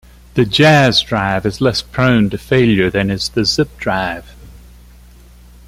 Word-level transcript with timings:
The 0.33 0.45
Jaz 0.45 1.05
drive 1.05 1.45
is 1.45 1.61
less 1.61 1.83
prone 1.83 2.31
to 2.31 2.39
failure 2.39 2.89
than 2.89 3.11
is 3.11 3.29
the 3.29 3.45
Zip 3.45 3.77
drive. 3.77 4.33